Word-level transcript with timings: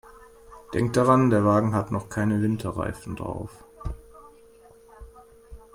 Denk 0.73 0.93
daran, 0.93 1.29
der 1.29 1.45
Wagen 1.45 1.75
hat 1.75 1.91
noch 1.91 2.09
keine 2.09 2.41
Winterreifen 2.41 3.15
drauf. 3.15 3.63